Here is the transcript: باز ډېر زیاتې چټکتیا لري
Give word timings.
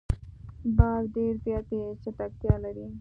باز 0.77 1.03
ډېر 1.15 1.33
زیاتې 1.45 1.79
چټکتیا 2.03 2.55
لري 2.63 2.87